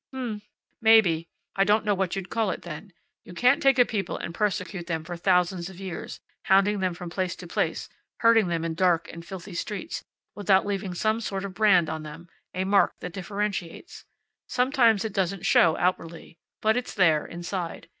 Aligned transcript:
"H'm. 0.11 0.41
Maybe. 0.81 1.27
I 1.55 1.63
don't 1.63 1.85
know 1.85 1.93
what 1.93 2.15
you'd 2.15 2.31
call 2.31 2.49
it, 2.49 2.63
then. 2.63 2.91
You 3.23 3.35
can't 3.35 3.61
take 3.61 3.77
a 3.77 3.85
people 3.85 4.17
and 4.17 4.33
persecute 4.33 4.87
them 4.87 5.03
for 5.03 5.15
thousands 5.15 5.69
of 5.69 5.79
years, 5.79 6.19
hounding 6.45 6.79
them 6.79 6.95
from 6.95 7.11
place 7.11 7.35
to 7.35 7.45
place, 7.45 7.87
herding 8.21 8.47
them 8.47 8.65
in 8.65 8.73
dark 8.73 9.13
and 9.13 9.23
filthy 9.23 9.53
streets, 9.53 10.03
without 10.33 10.65
leaving 10.65 10.95
some 10.95 11.21
sort 11.21 11.45
of 11.45 11.53
brand 11.53 11.87
on 11.87 12.01
them 12.01 12.29
a 12.55 12.63
mark 12.63 12.93
that 13.01 13.13
differentiates. 13.13 14.05
Sometimes 14.47 15.05
it 15.05 15.13
doesn't 15.13 15.45
show 15.45 15.77
outwardly. 15.77 16.39
But 16.61 16.77
it's 16.77 16.95
there, 16.95 17.23
inside. 17.27 17.87